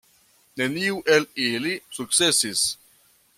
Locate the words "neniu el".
0.61-1.27